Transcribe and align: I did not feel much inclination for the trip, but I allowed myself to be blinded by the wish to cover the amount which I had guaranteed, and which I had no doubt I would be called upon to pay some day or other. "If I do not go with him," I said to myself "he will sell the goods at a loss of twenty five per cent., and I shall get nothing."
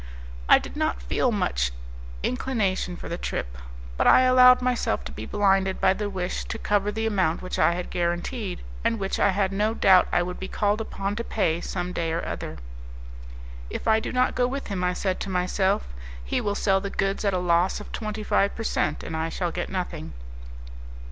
I 0.49 0.57
did 0.57 0.75
not 0.75 0.99
feel 0.99 1.31
much 1.31 1.69
inclination 2.23 2.97
for 2.97 3.07
the 3.07 3.19
trip, 3.19 3.55
but 3.97 4.07
I 4.07 4.21
allowed 4.21 4.59
myself 4.59 5.03
to 5.03 5.11
be 5.11 5.27
blinded 5.27 5.79
by 5.79 5.93
the 5.93 6.09
wish 6.09 6.43
to 6.45 6.57
cover 6.57 6.91
the 6.91 7.05
amount 7.05 7.43
which 7.43 7.59
I 7.59 7.73
had 7.73 7.91
guaranteed, 7.91 8.61
and 8.83 8.97
which 8.97 9.19
I 9.19 9.29
had 9.29 9.51
no 9.53 9.75
doubt 9.75 10.07
I 10.11 10.23
would 10.23 10.39
be 10.39 10.47
called 10.47 10.81
upon 10.81 11.15
to 11.17 11.23
pay 11.23 11.61
some 11.61 11.93
day 11.93 12.11
or 12.11 12.25
other. 12.25 12.57
"If 13.69 13.87
I 13.87 13.99
do 13.99 14.11
not 14.11 14.33
go 14.33 14.47
with 14.47 14.69
him," 14.69 14.83
I 14.83 14.93
said 14.93 15.19
to 15.19 15.29
myself 15.29 15.93
"he 16.25 16.41
will 16.41 16.55
sell 16.55 16.81
the 16.81 16.89
goods 16.89 17.23
at 17.23 17.35
a 17.35 17.37
loss 17.37 17.79
of 17.79 17.91
twenty 17.91 18.23
five 18.23 18.55
per 18.55 18.63
cent., 18.63 19.03
and 19.03 19.15
I 19.15 19.29
shall 19.29 19.51
get 19.51 19.69
nothing." 19.69 20.13